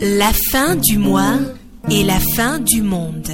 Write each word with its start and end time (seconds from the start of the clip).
La 0.00 0.32
fin 0.50 0.76
du 0.76 0.98
mois 0.98 1.38
et 1.90 2.04
la 2.04 2.18
fin 2.36 2.58
du 2.58 2.82
monde. 2.82 3.30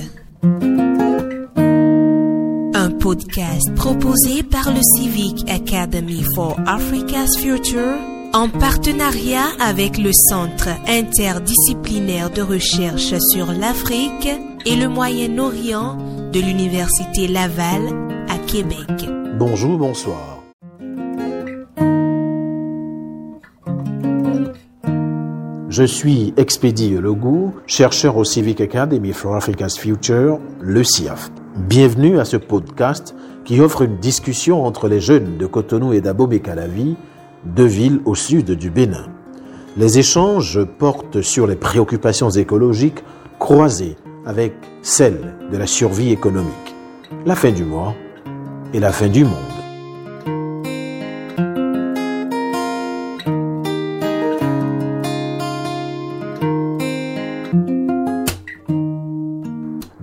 Un 2.74 2.90
podcast 2.90 3.74
proposé 3.74 4.42
par 4.42 4.70
le 4.72 4.80
Civic 4.96 5.50
Academy 5.50 6.22
for 6.34 6.56
Africa's 6.66 7.36
Future 7.38 7.96
en 8.34 8.48
partenariat 8.48 9.46
avec 9.60 9.98
le 9.98 10.10
Centre 10.12 10.68
interdisciplinaire 10.86 12.30
de 12.30 12.42
recherche 12.42 13.14
sur 13.32 13.52
l'Afrique 13.52 14.28
et 14.66 14.76
le 14.76 14.88
Moyen-Orient 14.88 15.96
de 16.32 16.40
l'Université 16.40 17.28
Laval 17.28 17.88
à 18.28 18.38
Québec. 18.46 19.08
Bonjour, 19.38 19.78
bonsoir. 19.78 20.37
Je 25.78 25.84
suis 25.84 26.34
Expédie 26.36 26.96
Legout, 26.96 27.54
chercheur 27.68 28.16
au 28.16 28.24
Civic 28.24 28.60
Academy 28.60 29.12
for 29.12 29.36
Africa's 29.36 29.78
Future, 29.78 30.40
le 30.60 30.82
CIAF. 30.82 31.30
Bienvenue 31.56 32.18
à 32.18 32.24
ce 32.24 32.36
podcast 32.36 33.14
qui 33.44 33.60
offre 33.60 33.82
une 33.82 33.96
discussion 33.98 34.64
entre 34.64 34.88
les 34.88 34.98
jeunes 34.98 35.38
de 35.38 35.46
Cotonou 35.46 35.92
et 35.92 36.00
d'Abomey-Calavi, 36.00 36.96
deux 37.44 37.66
villes 37.66 38.00
au 38.06 38.16
sud 38.16 38.50
du 38.50 38.70
Bénin. 38.70 39.06
Les 39.76 40.00
échanges 40.00 40.64
portent 40.64 41.22
sur 41.22 41.46
les 41.46 41.54
préoccupations 41.54 42.30
écologiques 42.30 43.04
croisées 43.38 43.94
avec 44.26 44.54
celles 44.82 45.36
de 45.52 45.56
la 45.56 45.68
survie 45.68 46.10
économique, 46.10 46.74
la 47.24 47.36
fin 47.36 47.52
du 47.52 47.62
mois 47.62 47.94
et 48.74 48.80
la 48.80 48.90
fin 48.90 49.06
du 49.06 49.22
monde. 49.22 49.57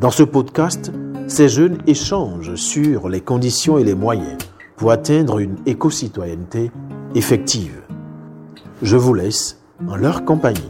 Dans 0.06 0.12
ce 0.12 0.22
podcast, 0.22 0.92
ces 1.28 1.50
jeunes 1.50 1.80
échangent 1.88 2.54
sur 2.54 3.10
les 3.10 3.22
conditions 3.22 3.80
et 3.80 3.84
les 3.84 3.96
moyens 3.96 4.38
pour 4.78 4.92
atteindre 4.92 5.40
une 5.40 5.56
éco-citoyenneté 5.66 6.70
effective. 7.16 7.82
Je 8.84 8.98
vous 8.98 9.16
laisse 9.16 9.60
en 9.88 9.96
leur 9.96 10.24
compagnie. 10.24 10.62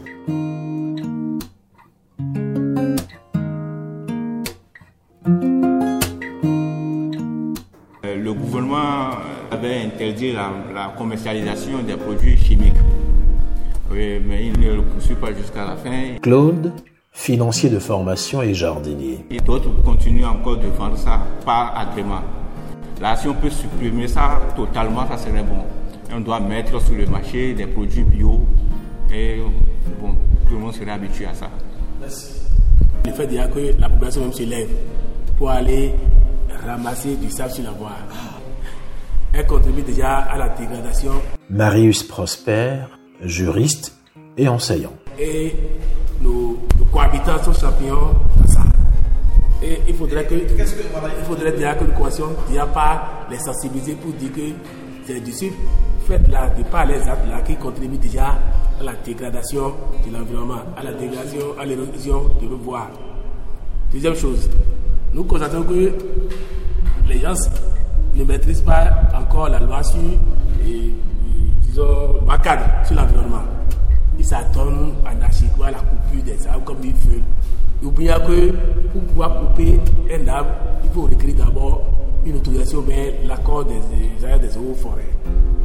Euh, 8.06 8.16
Le 8.16 8.32
gouvernement 8.32 9.18
avait 9.50 9.82
interdit 9.82 10.32
la, 10.32 10.50
la 10.74 10.94
commercialisation 10.96 11.82
des 11.86 11.96
produits 11.96 12.38
chimiques. 12.38 12.72
Oui, 13.90 14.18
mais 14.26 14.46
il 14.46 14.58
ne 14.58 14.76
le 14.76 14.82
poursuit 14.82 15.14
pas 15.14 15.34
jusqu'à 15.34 15.66
la 15.66 15.76
fin. 15.76 16.16
Claude, 16.22 16.72
financier 17.16 17.70
de 17.70 17.78
formation 17.78 18.42
et 18.42 18.52
jardinier. 18.52 19.24
Et 19.30 19.40
d'autres 19.40 19.70
continuent 19.82 20.26
encore 20.26 20.58
de 20.58 20.68
vendre 20.68 20.98
ça 20.98 21.18
par 21.44 21.76
agrément. 21.76 22.20
Là, 23.00 23.16
si 23.16 23.26
on 23.26 23.34
peut 23.34 23.50
supprimer 23.50 24.06
ça 24.06 24.38
totalement, 24.54 25.06
ça 25.08 25.16
serait 25.16 25.42
bon. 25.42 25.64
Et 26.10 26.14
on 26.14 26.20
doit 26.20 26.38
mettre 26.40 26.80
sur 26.80 26.94
le 26.94 27.06
marché 27.06 27.54
des 27.54 27.66
produits 27.66 28.04
bio 28.04 28.42
et 29.12 29.38
bon, 30.00 30.14
tout 30.46 30.54
le 30.54 30.60
monde 30.60 30.74
serait 30.74 30.90
habitué 30.90 31.24
à 31.26 31.34
ça. 31.34 31.50
Le 33.06 33.12
fait 33.12 33.26
déjà 33.26 33.48
que 33.48 33.74
la 33.80 33.88
population 33.88 34.20
même 34.20 34.32
se 34.32 34.42
lève 34.42 34.68
pour 35.38 35.50
aller 35.50 35.92
ramasser 36.66 37.16
du 37.16 37.30
sable 37.30 37.50
sur 37.50 37.64
la 37.64 37.70
voie, 37.70 37.92
elle 39.32 39.46
contribue 39.46 39.82
déjà 39.82 40.18
à 40.18 40.36
la 40.36 40.50
dégradation 40.50 41.12
Marius 41.48 42.02
Prosper, 42.02 42.76
juriste 43.22 43.96
et 44.36 44.48
enseignant. 44.48 44.92
et 45.18 45.52
nos, 46.20 46.55
champions 47.52 48.14
dans 48.36 48.46
ça. 48.46 48.60
Et 49.62 49.80
il 49.88 49.94
faudrait 49.94 50.26
que, 50.26 50.34
il 50.34 51.24
faudrait 51.26 51.52
déjà 51.52 51.74
que 51.74 51.84
nous 51.84 51.92
commencions 51.92 52.28
déjà 52.48 52.66
par 52.66 53.26
les 53.30 53.38
sensibiliser 53.38 53.94
pour 53.94 54.12
dire 54.12 54.32
que 54.32 54.40
c'est 55.06 55.20
du 55.20 55.32
ce 55.32 55.46
fait 56.06 56.26
là, 56.28 56.48
de 56.50 56.62
par 56.64 56.86
les 56.86 57.00
actes 57.02 57.26
là, 57.28 57.40
qui 57.40 57.56
contribuent 57.56 57.98
déjà 57.98 58.38
à 58.80 58.84
la 58.84 58.92
dégradation 59.04 59.72
de 60.06 60.12
l'environnement, 60.12 60.60
à 60.76 60.82
la 60.82 60.92
dégradation, 60.92 61.58
à 61.58 61.64
l'érosion 61.64 62.30
de 62.40 62.46
voies. 62.46 62.88
Deuxième 63.92 64.14
chose, 64.14 64.48
nous 65.14 65.24
constatons 65.24 65.62
que 65.62 65.92
les 67.08 67.18
gens 67.20 67.34
ne 68.14 68.24
maîtrisent 68.24 68.62
pas 68.62 68.90
encore 69.14 69.48
la 69.48 69.60
loi 69.60 69.82
sur, 69.82 69.98
et, 70.66 70.92
disons, 71.62 72.20
cadre 72.42 72.64
sur 72.84 72.94
l'environnement. 72.94 73.55
Ils 74.18 74.24
s'attendent 74.24 74.94
à 75.04 75.12
la 75.70 75.78
coupure 75.78 76.22
des 76.24 76.46
arbres 76.46 76.64
comme 76.64 76.78
ils 76.82 76.92
veulent. 76.94 77.22
Oubliant 77.82 78.18
que 78.26 78.50
pour 78.92 79.02
pouvoir 79.02 79.40
couper 79.40 79.78
un 80.10 80.28
arbre, 80.28 80.50
il 80.84 80.90
faut 80.90 81.02
requérir 81.02 81.36
d'abord 81.36 81.82
une 82.24 82.36
autorisation, 82.36 82.82
mais 82.86 83.20
l'accord 83.26 83.64
des, 83.64 83.74
des 83.74 84.38
des 84.38 84.56
eaux 84.56 84.74
forêts. 84.74 85.12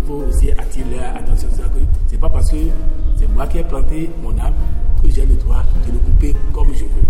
Il 0.02 0.08
faut 0.08 0.24
aussi 0.28 0.52
attirer 0.52 0.98
leur 1.00 1.16
attention 1.16 1.48
sur 1.50 1.58
ça 1.64 1.70
que 1.70 1.80
c'est 2.08 2.20
pas 2.20 2.30
parce 2.30 2.52
que 2.52 2.58
c'est 3.18 3.28
moi 3.34 3.48
qui 3.48 3.60
ai 3.60 3.64
planté 3.64 4.10
mon 4.22 4.38
arbre 4.38 4.56
que 5.02 5.10
j'ai 5.10 5.26
le 5.26 5.36
droit 5.36 5.64
de 5.88 5.94
le 5.94 6.00
couper 6.00 6.36
comme 6.54 6.68
je 6.74 6.84
veux. 6.84 7.08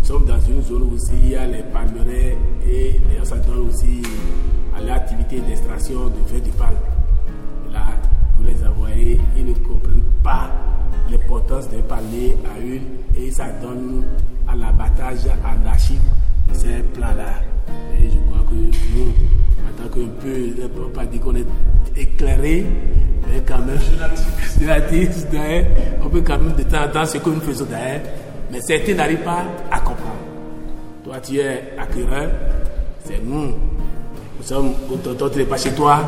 Nous 0.00 0.04
sommes 0.06 0.24
dans 0.24 0.40
une 0.40 0.62
zone 0.62 0.82
où 0.84 0.94
aussi 0.94 1.12
il 1.22 1.30
y 1.30 1.36
a 1.36 1.46
les 1.46 1.62
palmeraies 1.64 2.36
et 2.66 2.92
les 2.92 3.24
gens 3.24 3.36
aussi 3.68 4.02
à 4.76 4.80
l'activité 4.80 5.40
d'extraction 5.40 6.06
de 6.06 6.28
feuilles 6.28 6.40
de 6.42 6.50
palme. 6.50 6.76
À 12.14 12.60
huile 12.60 12.82
et 13.16 13.30
ça 13.30 13.46
donne 13.62 14.04
à 14.48 14.54
l'abattage 14.56 15.18
anarchique 15.44 16.00
de 16.48 16.54
ces 16.54 16.82
plans-là. 16.94 17.42
Et 17.98 18.04
je 18.10 18.16
crois 18.30 18.44
que 18.48 18.54
nous, 18.54 19.12
en 19.66 19.82
tant 19.82 19.88
qu'un 19.94 20.08
peu, 20.20 20.84
on 20.86 20.90
pas 20.90 21.04
dire 21.06 21.20
qu'on 21.20 21.34
est 21.34 21.46
éclairé, 21.96 22.64
mais 23.28 23.42
quand 23.46 23.58
même, 23.58 23.78
on 26.02 26.08
peut 26.08 26.22
quand 26.22 26.38
même 26.38 26.54
de 26.56 26.62
temps 26.62 26.84
en 26.84 26.88
temps 26.88 27.04
ce 27.04 27.18
que 27.18 27.28
nous 27.30 27.40
faisons 27.40 27.66
derrière, 27.66 28.00
mais 28.50 28.60
certains 28.62 28.94
n'arrivent 28.94 29.18
pas 29.18 29.44
à 29.70 29.80
comprendre. 29.80 30.16
Toi, 31.04 31.20
tu 31.20 31.38
es 31.38 31.74
acquéreur, 31.78 32.30
c'est 33.04 33.22
nous. 33.24 33.48
Nous 34.38 34.44
sommes 34.44 34.72
au 34.90 34.96
tonton, 34.96 35.28
tu 35.28 35.38
n'es 35.38 35.44
pas 35.44 35.56
chez 35.56 35.72
toi. 35.72 36.00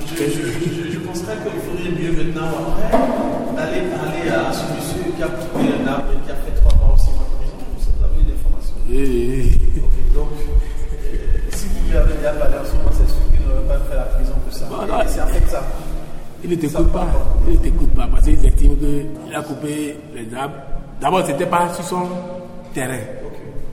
Je, 0.00 0.24
je, 0.24 0.30
je, 0.30 0.92
je 0.92 0.98
penserais 0.98 1.36
qu'il 1.36 1.60
faudrait 1.62 2.02
mieux 2.02 2.12
maintenant 2.24 2.48
ou 2.50 2.72
après 2.72 2.98
d'aller 3.56 3.82
parler 3.88 4.28
à 4.30 4.52
ce 4.52 4.62
monsieur 4.74 4.99
qui 5.20 5.24
a 5.24 5.28
coupé 5.28 5.64
un 5.68 5.86
arbre 5.86 6.12
et 6.16 6.24
qui 6.24 6.32
a 6.32 6.34
fait 6.36 6.54
trois 6.60 6.96
six 6.96 7.10
mois 7.12 7.26
de 7.28 7.36
prison. 7.36 7.56
Vous 7.76 8.04
avez 8.04 8.22
des 8.24 8.38
formations. 8.40 8.74
Et- 8.90 9.52
Ok, 9.84 10.14
donc, 10.14 10.28
euh, 10.32 11.50
si 11.50 11.66
vous 11.66 11.90
lui 11.90 11.96
avez 11.96 12.14
déjà 12.14 12.32
parlé 12.32 12.54
en 12.56 12.64
ce 12.64 12.72
moment, 12.76 12.90
c'est 12.92 13.06
sûr 13.06 13.20
qu'il 13.30 13.46
n'aurait 13.46 13.68
pas 13.68 13.84
fait 13.84 13.96
la 13.96 14.02
prison 14.04 14.32
pour 14.42 14.52
ça. 14.56 14.64
Voilà. 14.70 15.06
C'est 15.08 15.20
en 15.20 15.26
fait 15.26 15.46
ça. 15.50 15.62
Il 16.42 16.48
ne 16.50 16.54
t'écoute 16.56 16.90
pas. 16.90 17.06
Il 17.46 17.52
ne 17.52 17.58
t'écoute 17.58 17.90
pas 17.94 18.06
parce 18.10 18.24
qu'ils 18.24 18.46
estiment 18.46 18.74
qu'il 18.76 19.34
a 19.34 19.42
coupé 19.42 19.96
les 20.14 20.34
arbres. 20.34 20.54
D'abord, 21.02 21.26
ce 21.26 21.32
n'était 21.32 21.46
pas 21.46 21.68
sur 21.74 21.84
son 21.84 22.02
terrain. 22.72 22.96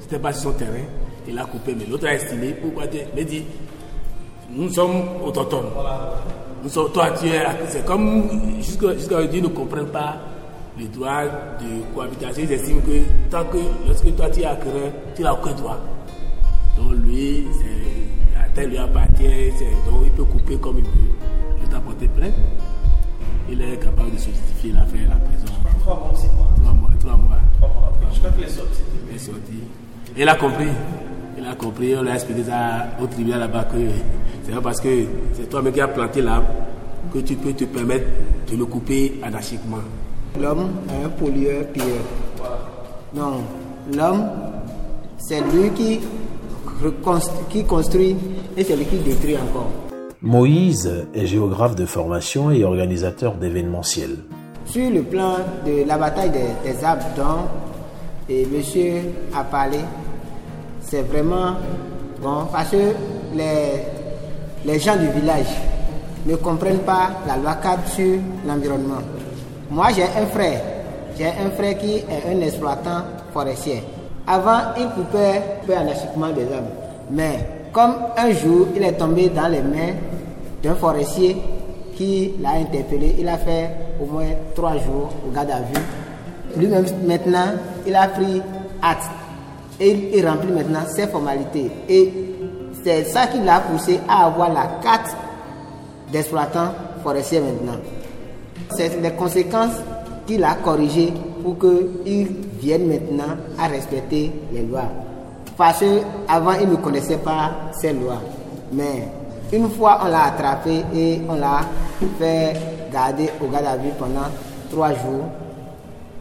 C'était 0.01 0.19
pas 0.19 0.33
sur 0.33 0.51
son 0.51 0.57
terrain. 0.57 0.83
Il 1.29 1.39
a 1.39 1.45
coupé, 1.45 1.73
mais 1.79 1.85
l'autre 1.89 2.07
a 2.07 2.13
estimé. 2.13 2.51
Pourquoi 2.61 2.87
tu 2.87 2.97
Mais 3.15 3.23
dit, 3.23 3.45
nous 4.51 4.69
sommes 4.69 5.01
autochtones. 5.25 5.67
Nous 6.63 6.69
sommes, 6.69 6.91
toi, 6.91 7.11
tu 7.17 7.27
es. 7.27 7.41
C'est 7.69 7.85
comme 7.85 8.29
jusqu'à 8.59 8.93
jusqu'à 8.95 9.15
aujourd'hui, 9.15 9.39
ils 9.39 9.43
ne 9.43 9.47
comprennent 9.49 9.87
pas 9.87 10.15
le 10.77 10.85
droit 10.87 11.23
de 11.59 11.93
cohabitation. 11.93 12.43
Ils 12.43 12.51
estiment 12.51 12.81
que 12.81 13.29
tant 13.29 13.45
que 13.45 13.57
lorsque 13.87 14.15
toi 14.15 14.29
tu 14.29 14.41
es 14.41 14.45
acquéreur, 14.45 14.91
tu 15.15 15.21
n'as 15.23 15.33
aucun 15.33 15.53
droit. 15.53 15.79
Donc 16.77 16.93
lui, 17.05 17.45
la 18.35 18.47
terre 18.49 18.67
lui 18.67 18.77
appartient, 18.77 19.51
donc 19.85 20.01
il 20.05 20.11
peut 20.11 20.23
couper 20.23 20.57
comme 20.57 20.77
il 20.77 20.83
veut. 20.83 21.13
Il 21.63 21.69
t'a 21.69 21.79
porté 21.79 22.07
plainte. 22.07 22.33
Il 23.49 23.61
est 23.61 23.77
capable 23.77 24.11
de 24.11 24.17
se 24.17 24.29
justifier 24.29 24.73
l'affaire, 24.73 25.09
la 25.09 25.15
prison. 25.15 25.53
Trois 25.79 25.95
mois 25.95 26.15
six 26.15 26.27
mois. 26.35 26.49
Trois 26.61 26.73
mois, 26.73 26.89
trois 26.99 27.17
mois. 27.17 27.37
Trois 27.57 27.69
mois. 27.69 27.93
Je 28.13 28.19
crois 28.19 28.31
que 28.31 28.41
les 28.41 28.59
autres, 28.59 28.73
c'était. 28.73 28.97
Il 29.09 29.15
est 29.15 29.19
sorti. 29.19 29.53
Il 30.17 30.29
a 30.29 30.35
compris. 30.35 30.67
Il 31.39 31.45
a 31.45 31.55
compris, 31.55 31.95
on 31.95 32.01
l'a 32.01 32.15
expliqué 32.15 32.43
ça 32.43 32.87
au 33.01 33.05
tribunal 33.05 33.39
là-bas 33.41 33.65
que 33.65 33.77
c'est 34.43 34.51
pas 34.51 34.61
parce 34.61 34.81
que 34.81 35.05
c'est 35.33 35.47
toi-même 35.49 35.71
qui 35.71 35.81
as 35.81 35.87
planté 35.87 36.21
l'arbre 36.21 36.47
que 37.13 37.19
tu 37.19 37.35
peux 37.35 37.53
te 37.53 37.63
permettre 37.65 38.05
de 38.51 38.57
le 38.57 38.65
couper 38.65 39.19
anarchiquement. 39.23 39.77
L'homme 40.39 40.69
est 40.89 41.05
un 41.05 41.09
pollueur-pilleur. 41.09 42.03
Non, 43.15 43.41
l'homme, 43.95 44.25
c'est 45.17 45.41
lui 45.41 45.69
qui, 45.71 45.99
qui 47.49 47.63
construit 47.63 48.15
et 48.55 48.63
c'est 48.63 48.75
lui 48.75 48.85
qui 48.85 48.97
détruit 48.97 49.35
encore. 49.37 49.69
Moïse 50.21 51.07
est 51.15 51.25
géographe 51.25 51.75
de 51.75 51.85
formation 51.85 52.51
et 52.51 52.63
organisateur 52.63 53.35
d'événementiels. 53.35 54.17
Sur 54.65 54.89
le 54.91 55.01
plan 55.03 55.35
de 55.65 55.87
la 55.87 55.97
bataille 55.97 56.31
des, 56.31 56.71
des 56.71 56.83
arbres 56.83 57.05
dont 57.15 57.47
et 58.29 58.45
monsieur 58.45 59.01
a 59.35 59.43
parlé, 59.43 59.79
c'est 60.81 61.01
vraiment 61.03 61.53
bon 62.21 62.45
parce 62.51 62.69
que 62.71 62.93
les, 63.35 63.83
les 64.65 64.79
gens 64.79 64.97
du 64.97 65.07
village 65.19 65.47
ne 66.25 66.35
comprennent 66.35 66.79
pas 66.79 67.11
la 67.25 67.37
loi 67.37 67.55
cadre 67.55 67.87
sur 67.87 68.19
l'environnement. 68.45 69.01
Moi, 69.69 69.87
j'ai 69.95 70.03
un 70.03 70.25
frère. 70.27 70.61
J'ai 71.17 71.25
un 71.27 71.49
frère 71.55 71.77
qui 71.77 71.95
est 71.95 72.23
un 72.31 72.39
exploitant 72.41 73.03
forestier. 73.33 73.83
Avant, 74.25 74.73
il 74.77 74.87
coupait, 74.89 75.41
en 75.69 75.87
achèvement 75.87 76.29
des 76.29 76.43
arbres. 76.53 76.71
Mais 77.11 77.39
comme 77.71 77.95
un 78.17 78.31
jour, 78.31 78.67
il 78.75 78.83
est 78.83 78.93
tombé 78.93 79.29
dans 79.29 79.47
les 79.47 79.61
mains 79.61 79.93
d'un 80.63 80.75
forestier 80.75 81.37
qui 81.95 82.33
l'a 82.41 82.51
interpellé, 82.51 83.15
il 83.19 83.27
a 83.27 83.37
fait 83.37 83.69
au 84.01 84.05
moins 84.05 84.27
trois 84.55 84.73
jours 84.73 85.09
au 85.27 85.31
garde 85.31 85.51
à 85.51 85.59
vue. 85.59 85.81
Lui-même, 86.55 86.85
maintenant, 87.05 87.53
il 87.85 87.95
a 87.95 88.07
pris 88.07 88.41
acte 88.81 89.09
et 89.79 90.11
il 90.15 90.27
remplit 90.27 90.51
maintenant 90.51 90.81
ses 90.87 91.07
formalités. 91.07 91.71
Et 91.89 92.13
c'est 92.83 93.03
ça 93.05 93.27
qui 93.27 93.39
l'a 93.39 93.59
poussé 93.61 93.99
à 94.07 94.25
avoir 94.25 94.53
la 94.53 94.79
carte 94.81 95.15
d'exploitant 96.11 96.69
forestier 97.03 97.39
maintenant. 97.39 97.79
C'est 98.75 99.01
les 99.01 99.11
conséquences 99.11 99.75
qu'il 100.25 100.43
a 100.43 100.55
corrigées 100.55 101.13
pour 101.43 101.57
qu'il 101.57 102.27
vienne 102.59 102.87
maintenant 102.87 103.35
à 103.57 103.67
respecter 103.67 104.31
les 104.51 104.63
lois. 104.63 104.89
Parce 105.57 105.79
qu'avant, 105.79 106.53
il 106.61 106.69
ne 106.69 106.75
connaissait 106.75 107.17
pas 107.17 107.71
ces 107.79 107.93
lois. 107.93 108.21
Mais 108.71 109.07
une 109.53 109.69
fois, 109.69 109.99
on 110.03 110.07
l'a 110.07 110.25
attrapé 110.25 110.83
et 110.93 111.21
on 111.27 111.35
l'a 111.35 111.61
fait 112.19 112.53
garder 112.91 113.29
au 113.41 113.47
garde 113.47 113.65
à 113.65 113.77
vue 113.77 113.89
pendant 113.97 114.27
trois 114.69 114.89
jours. 114.89 115.25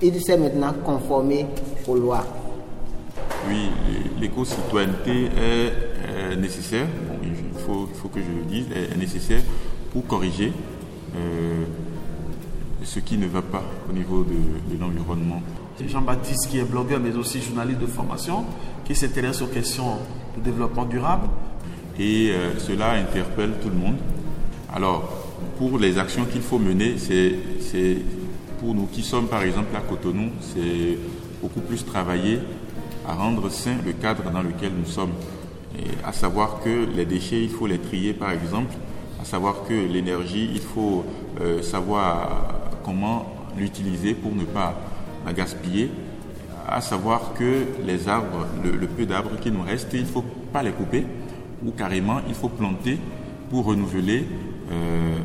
Il 0.00 0.20
s'est 0.22 0.36
maintenant 0.36 0.72
conformé 0.84 1.46
aux 1.88 1.96
lois. 1.96 2.24
Oui, 3.48 3.70
l'éco-citoyenneté 4.20 5.26
est, 5.36 6.36
nécessaire, 6.36 6.86
il, 7.22 7.60
faut, 7.60 7.88
il, 7.90 7.96
faut, 7.98 8.08
que 8.08 8.20
je 8.20 8.26
le 8.26 8.44
dise, 8.44 8.66
est 8.74 8.96
nécessaire 8.96 9.40
pour 9.92 10.06
corriger 10.06 10.52
euh, 11.16 11.64
ce 12.84 13.00
qui 13.00 13.18
ne 13.18 13.26
va 13.26 13.42
pas 13.42 13.64
au 13.88 13.92
niveau 13.92 14.24
de, 14.24 14.74
de 14.74 14.80
l'environnement. 14.80 15.42
Jean-Baptiste 15.84 16.48
qui 16.48 16.58
est 16.58 16.64
blogueur 16.64 17.00
mais 17.00 17.14
aussi 17.16 17.40
journaliste 17.42 17.80
de 17.80 17.86
formation, 17.86 18.44
qui 18.84 18.94
s'intéresse 18.94 19.42
aux 19.42 19.46
questions 19.46 19.98
de 20.36 20.42
développement 20.42 20.84
durable. 20.84 21.28
Et 21.98 22.30
euh, 22.30 22.58
cela 22.58 22.92
interpelle 22.92 23.54
tout 23.62 23.68
le 23.68 23.76
monde. 23.76 23.96
Alors, 24.72 25.08
pour 25.58 25.78
les 25.78 25.98
actions 25.98 26.24
qu'il 26.24 26.42
faut 26.42 26.58
mener, 26.58 26.96
c'est 26.98 27.96
pour 28.60 28.74
nous 28.74 28.86
qui 28.86 29.02
sommes 29.02 29.26
par 29.26 29.42
exemple 29.42 29.74
à 29.76 29.80
Cotonou, 29.80 30.30
c'est 30.40 30.98
beaucoup 31.42 31.60
plus 31.60 31.84
travailler 31.84 32.38
à 33.06 33.14
rendre 33.14 33.50
sain 33.50 33.76
le 33.84 33.92
cadre 33.92 34.30
dans 34.30 34.42
lequel 34.42 34.72
nous 34.76 34.86
sommes. 34.86 35.12
Et 35.78 35.84
à 36.04 36.12
savoir 36.12 36.60
que 36.62 36.86
les 36.94 37.04
déchets, 37.04 37.42
il 37.42 37.50
faut 37.50 37.66
les 37.66 37.78
trier 37.78 38.12
par 38.14 38.30
exemple, 38.30 38.74
à 39.20 39.24
savoir 39.24 39.64
que 39.68 39.74
l'énergie, 39.74 40.50
il 40.52 40.60
faut 40.60 41.04
euh, 41.40 41.62
savoir 41.62 42.55
comment 42.86 43.26
l'utiliser 43.58 44.14
pour 44.14 44.34
ne 44.34 44.44
pas 44.44 44.78
la 45.26 45.32
gaspiller, 45.32 45.90
à 46.68 46.80
savoir 46.80 47.34
que 47.34 47.66
les 47.84 48.08
arbres, 48.08 48.46
le, 48.62 48.86
peu 48.86 49.04
d'arbres 49.04 49.38
qui 49.40 49.50
nous 49.50 49.62
restent, 49.62 49.92
il 49.92 50.02
ne 50.02 50.06
faut 50.06 50.24
pas 50.52 50.62
les 50.62 50.70
couper, 50.70 51.04
ou 51.64 51.72
carrément 51.72 52.20
il 52.28 52.34
faut 52.34 52.48
planter 52.48 52.98
pour 53.50 53.64
renouveler 53.64 54.24
euh, 54.70 55.18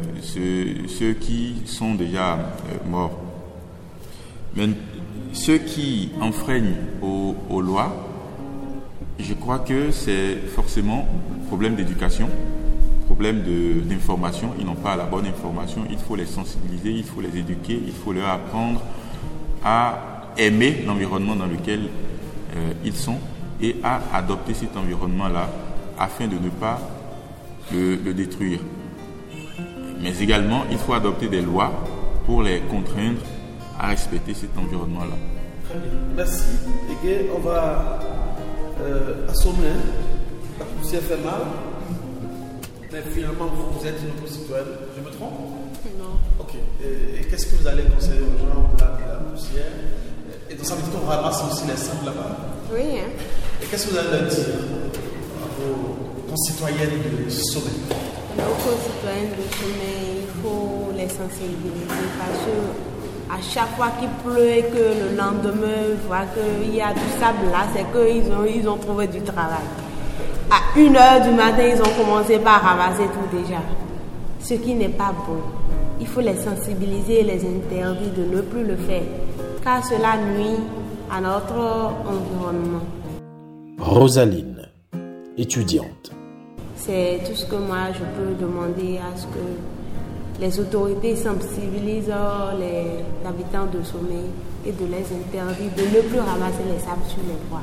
ceux, 0.88 1.13
qui 1.13 1.62
sont 1.66 1.94
déjà 1.94 2.34
euh, 2.34 2.90
morts. 2.90 3.19
Mais 4.56 4.69
ceux 5.34 5.60
qui 5.60 6.12
enfreignent 6.19 6.75
aux, 7.02 7.36
aux 7.50 7.62
lois, 7.62 7.94
je 9.19 9.34
crois 9.36 9.60
que 9.60 9.92
c'est 9.92 10.36
forcément 10.56 11.08
problème 11.48 11.75
d'éducation, 11.75 12.28
problème 13.12 13.44
d'information. 13.90 14.54
Ils 14.58 14.66
n'ont 14.66 14.75
pas 14.75 14.96
la 14.96 15.04
bonne 15.04 15.25
information. 15.25 15.81
Il 15.90 15.98
faut 15.98 16.16
les 16.16 16.25
sensibiliser, 16.25 16.92
il 16.92 17.04
faut 17.04 17.19
les 17.19 17.38
éduquer, 17.38 17.78
il 17.86 17.92
faut 17.92 18.13
leur 18.13 18.30
apprendre 18.30 18.81
à 19.66 20.31
aimer 20.38 20.84
l'environnement 20.88 21.36
dans 21.36 21.46
lequel 21.46 21.81
euh, 22.56 22.74
ils 22.86 22.96
sont 22.96 23.18
et 23.62 23.75
à 23.84 24.00
adopter 24.13 24.54
cet 24.54 24.78
environnement-là 24.78 25.50
afin 26.00 26.25
de 26.28 26.36
ne 26.36 26.50
pas 26.50 26.80
le, 27.74 27.98
détruire. 28.13 28.60
Mais 30.02 30.18
également, 30.22 30.63
il 30.72 30.78
faut 30.78 30.94
adopter 30.94 31.28
des 31.28 31.42
lois 31.42 31.72
pour 32.25 32.42
les 32.42 32.62
contraindre 32.62 33.19
à 33.78 33.88
respecter 33.88 34.34
cet 34.34 34.58
environnement-là. 34.58 35.18
Merci. 36.16 36.46
On 37.36 37.40
va 37.40 38.00
euh, 38.80 39.28
assommer. 39.28 39.75
La 40.60 40.66
poussière 40.66 41.02
fait 41.02 41.18
mal. 41.18 41.71
Mais 42.92 43.02
finalement, 43.14 43.48
vous, 43.48 43.88
êtes 43.88 43.96
une 44.04 44.28
citoyenne. 44.28 44.68
Je 44.98 45.02
me 45.02 45.10
trompe? 45.16 45.40
Non. 45.98 46.20
Ok. 46.40 46.56
Et, 46.84 47.22
et 47.22 47.24
qu'est-ce 47.24 47.46
que 47.48 47.56
vous 47.56 47.68
allez 47.68 47.84
conseiller 47.84 48.20
aux 48.20 48.38
gens 48.38 48.68
au-delà 48.68 48.98
de 48.98 49.08
la 49.08 49.32
poussière? 49.32 49.72
Et 50.50 50.56
donc, 50.56 50.66
ça 50.66 50.76
veut 50.76 50.82
dire 50.82 51.00
qu'on 51.00 51.08
ramasse 51.08 51.42
aussi 51.50 51.64
les 51.68 51.78
sables 51.78 52.06
là-bas 52.06 52.36
Oui. 52.74 53.00
Hein. 53.00 53.10
Et 53.62 53.66
qu'est-ce 53.68 53.88
que 53.88 53.92
vous 53.92 53.98
allez 53.98 54.12
leur 54.12 54.28
dire 54.28 54.46
à 55.40 55.48
vos 55.56 56.30
concitoyennes 56.30 57.00
de 57.26 57.30
sommet? 57.30 57.80
Nos 58.36 58.56
concitoyennes 58.60 59.36
de 59.40 59.48
sommet, 59.56 60.24
il 60.24 60.42
faut 60.42 60.92
les 60.94 61.08
sensibiliser 61.08 62.08
parce 62.20 62.40
que 62.44 62.92
à 63.32 63.40
chaque 63.42 63.74
fois 63.78 63.92
qu'il 63.98 64.10
pleut 64.26 64.50
et 64.50 64.64
que 64.64 64.76
le 64.76 65.16
lendemain, 65.16 65.96
voit 66.08 66.26
qu'il 66.36 66.76
y 66.76 66.82
a 66.82 66.92
du 66.94 67.00
sable 67.18 67.50
là, 67.50 67.66
c'est 67.74 67.86
qu'ils 67.94 68.30
ont, 68.34 68.44
ils 68.44 68.68
ont 68.68 68.78
trouvé 68.78 69.08
du 69.08 69.22
travail. 69.22 69.64
À 70.53 70.77
1 70.77 70.94
heure 70.95 71.21
du 71.25 71.33
matin, 71.33 71.63
ils 71.63 71.81
ont 71.81 71.95
commencé 71.98 72.38
par 72.38 72.62
ramasser 72.62 73.03
tout 73.03 73.38
déjà. 73.38 73.62
Ce 74.42 74.53
qui 74.56 74.75
n'est 74.75 74.89
pas 74.89 75.13
bon. 75.25 75.38
Il 76.01 76.06
faut 76.07 76.19
les 76.19 76.36
sensibiliser 76.36 77.21
et 77.21 77.24
les 77.24 77.45
interdire 77.45 78.13
de 78.18 78.36
ne 78.36 78.42
plus 78.42 78.65
le 78.65 78.75
faire, 78.75 79.03
car 79.63 79.81
cela 79.86 80.18
nuit 80.18 80.59
à 81.09 81.21
notre 81.21 81.56
environnement. 82.06 82.81
Rosaline, 83.80 84.68
étudiante. 85.38 86.12
C'est 86.75 87.21
tout 87.25 87.36
ce 87.36 87.45
que 87.45 87.56
moi 87.56 87.94
je 87.94 88.00
peux 88.00 88.33
demander 88.38 88.98
à 88.98 89.15
ce 89.15 89.27
que 89.27 90.42
les 90.42 90.59
autorités 90.59 91.15
sensibilisent 91.15 92.12
les 92.59 93.06
habitants 93.25 93.68
de 93.71 93.81
sommet 93.83 94.27
et 94.65 94.74
de 94.74 94.86
les 94.86 95.06
interdire 95.15 95.71
de 95.77 95.83
ne 95.95 96.01
plus 96.09 96.19
ramasser 96.19 96.63
les 96.65 96.80
sables 96.80 97.06
sur 97.07 97.19
les 97.25 97.39
voies. 97.50 97.62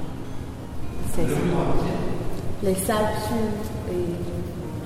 C'est 1.14 1.26
ça. 1.26 2.07
Les 2.62 2.74
sables 2.74 3.14
sur, 3.26 3.36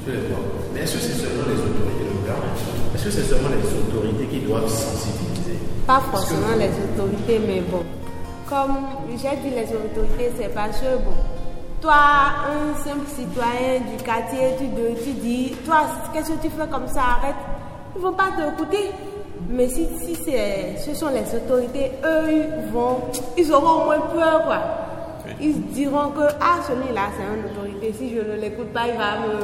sur 0.04 0.12
les 0.12 0.28
voies. 0.28 0.38
Mais 0.74 0.80
est-ce 0.80 0.94
que 0.94 1.00
c'est 1.00 1.20
seulement 1.20 1.44
les 1.48 1.60
autorités 1.60 2.04
locales 2.12 2.48
Est-ce 2.94 3.04
que 3.04 3.10
c'est 3.10 3.22
seulement 3.22 3.48
les 3.48 3.96
autorités 3.96 4.26
qui 4.26 4.40
doivent 4.40 4.68
sensibiliser 4.68 5.58
Pas 5.86 6.00
forcément 6.10 6.54
les 6.58 6.68
autorités, 6.68 7.40
mais 7.46 7.60
bon. 7.60 7.82
Comme 8.48 8.76
j'ai 9.10 9.36
dit 9.42 9.54
les 9.54 9.68
autorités, 9.74 10.32
c'est 10.38 10.52
parce 10.54 10.78
que 10.78 10.96
bon, 10.96 11.14
toi, 11.80 11.94
un 12.46 12.74
simple 12.84 13.06
citoyen 13.08 13.80
du 13.80 14.02
quartier, 14.04 14.54
tu, 14.58 14.66
tu 15.02 15.12
dis, 15.14 15.52
toi, 15.64 15.86
qu'est-ce 16.12 16.32
que 16.32 16.42
tu 16.42 16.50
fais 16.50 16.68
comme 16.70 16.86
ça? 16.88 17.00
Arrête 17.22 17.36
ils 17.94 17.98
ne 17.98 18.06
vont 18.06 18.12
pas 18.12 18.30
t'écouter. 18.36 18.90
Mais 19.48 19.68
si, 19.68 19.86
si 20.00 20.14
ce 20.14 20.94
sont 20.94 21.08
les 21.08 21.36
autorités, 21.36 21.92
eux, 22.04 22.30
ils, 22.30 22.72
vont, 22.72 23.00
ils 23.36 23.52
auront 23.52 23.82
au 23.82 23.84
moins 23.86 24.00
peur. 24.00 24.44
Quoi. 24.44 24.58
Ils 25.42 25.60
diront 25.72 26.10
que 26.10 26.22
ah, 26.40 26.60
celui-là, 26.66 27.10
c'est 27.16 27.24
une 27.24 27.50
autorité. 27.50 27.92
Si 27.98 28.14
je 28.14 28.20
ne 28.20 28.40
l'écoute 28.40 28.72
pas, 28.72 28.86
il 28.86 28.96
va 28.96 29.18
me. 29.26 29.34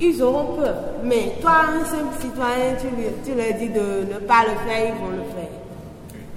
Ils 0.00 0.22
auront 0.22 0.54
peur. 0.54 0.74
Mais 1.02 1.34
toi, 1.40 1.62
un 1.74 1.84
simple 1.84 2.14
citoyen, 2.20 2.76
tu, 2.80 2.86
tu 3.28 3.36
leur 3.36 3.52
dis 3.58 3.68
de 3.68 4.14
ne 4.14 4.18
pas 4.20 4.44
le 4.44 4.54
faire, 4.68 4.94
ils 4.94 5.00
vont 5.02 5.10
le 5.10 5.24
faire. 5.34 5.50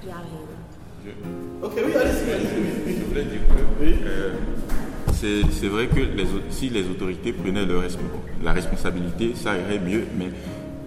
Il 0.02 0.06
n'y 0.08 0.12
a 0.12 0.16
rien. 0.16 1.14
Ok, 1.62 1.72
oui, 1.76 1.92
allez-y. 1.94 2.32
Allez 2.32 2.96
je 2.98 3.04
voulais 3.04 3.24
dire 3.24 3.40
que 3.48 3.84
euh, 3.84 5.42
c'est 5.52 5.68
vrai 5.68 5.86
que 5.86 6.00
les, 6.00 6.26
si 6.50 6.68
les 6.68 6.88
autorités 6.88 7.32
prenaient 7.32 7.64
leur, 7.64 7.82
la 8.42 8.52
responsabilité, 8.52 9.34
ça 9.36 9.56
irait 9.56 9.78
mieux. 9.78 10.06
Mais 10.18 10.30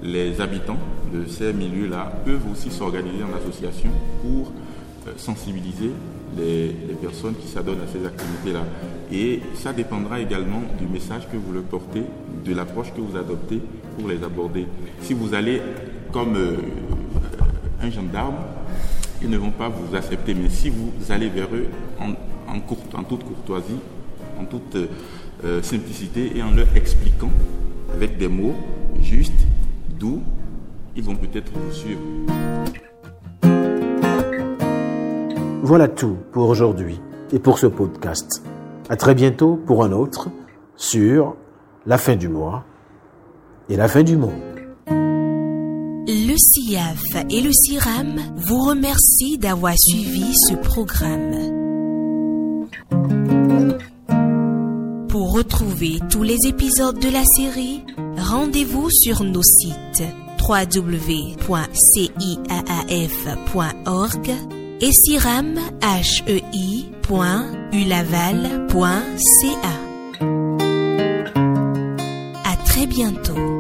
les 0.04 0.42
habitants 0.42 0.78
de 1.14 1.26
ces 1.30 1.54
milieux-là 1.54 2.12
peuvent 2.26 2.52
aussi 2.52 2.70
s'organiser 2.70 3.24
en 3.24 3.38
association 3.38 3.90
pour 4.22 4.48
euh, 4.50 4.65
sensibiliser 5.18 5.92
les, 6.38 6.76
personnes 7.02 7.36
qui 7.36 7.48
s'adonnent 7.48 7.82
à 7.82 7.88
ces 7.88 8.06
activités-là. 8.06 8.64
Et 9.12 9.42
ça 9.56 9.74
dépendra 9.74 10.20
également 10.20 10.62
du 10.80 10.88
message 10.88 11.28
que 11.32 11.38
vous 11.38 11.54
leur 11.54 11.64
portez, 11.64 12.04
de 12.44 12.54
l'approche 12.54 12.94
que 12.94 13.02
vous 13.02 13.18
adoptez 13.18 13.62
pour 13.98 14.08
les 14.10 14.24
aborder. 14.24 14.66
Si 15.02 15.14
vous 15.14 15.34
allez 15.34 15.62
comme 16.12 16.36
euh, 16.36 16.58
un 17.82 17.90
gendarme, 17.90 18.36
ils 19.22 19.30
ne 19.30 19.38
vont 19.38 19.52
pas 19.52 19.70
vous 19.70 19.96
accepter. 19.96 20.34
Mais 20.34 20.50
si 20.50 20.70
vous 20.70 20.92
allez 21.10 21.30
vers 21.30 21.48
eux 21.54 21.68
en, 22.00 22.60
toute 23.02 23.24
courtoisie, 23.24 23.80
en 24.40 24.46
toute 24.46 24.78
euh, 25.44 25.62
simplicité 25.62 26.32
et 26.36 26.44
en 26.44 26.52
leur 26.52 26.68
expliquant 26.76 27.32
avec 27.94 28.18
des 28.18 28.28
mots 28.28 28.56
justes, 29.00 29.46
D'où 30.00 30.22
ils 30.96 31.04
vont 31.04 31.16
peut-être 31.16 31.52
vous 31.54 31.74
suivre. 31.74 32.02
Voilà 35.66 35.88
tout 35.88 36.18
pour 36.32 36.48
aujourd'hui 36.48 37.02
et 37.34 37.40
pour 37.40 37.58
ce 37.58 37.66
podcast. 37.66 38.44
À 38.88 38.96
très 38.96 39.16
bientôt 39.16 39.60
pour 39.66 39.84
un 39.84 39.92
autre 39.94 40.30
sur 40.76 41.36
la 41.88 41.98
fin 41.98 42.16
du 42.16 42.30
mois 42.30 42.64
et 43.68 43.76
la 43.76 43.88
fin 43.88 44.04
du 44.04 44.16
monde. 44.16 44.44
Le 44.88 46.36
CIAF 46.38 47.02
et 47.32 47.42
le 47.42 47.50
CIRAM 47.52 48.14
vous 48.36 48.60
remercient 48.60 49.40
d'avoir 49.40 49.74
suivi 49.76 50.36
ce 50.36 50.54
programme. 50.54 51.32
Pour 55.10 55.34
retrouver 55.34 55.98
tous 56.12 56.22
les 56.22 56.38
épisodes 56.48 57.00
de 57.00 57.10
la 57.10 57.24
série, 57.38 57.84
rendez-vous 58.20 58.92
sur 58.92 59.24
nos 59.24 59.42
sites 59.42 60.04
www.ciaaf.org 60.48 61.46
et 64.82 64.92
ciram.ulaval.ca. 64.92 65.86
À 72.44 72.58
très 72.66 72.86
bientôt. 72.88 73.55